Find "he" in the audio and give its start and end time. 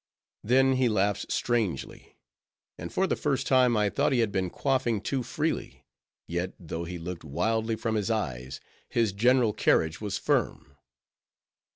0.77-0.89, 4.13-4.17, 6.85-6.97